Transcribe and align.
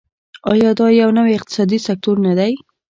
آیا 0.51 0.69
دا 0.79 0.87
یو 1.01 1.09
نوی 1.17 1.33
اقتصادي 1.39 1.79
سکتور 1.87 2.17
نه 2.25 2.33
دی؟ 2.39 2.53